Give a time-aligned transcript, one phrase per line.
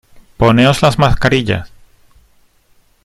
[0.35, 1.71] poneos las mascarillas.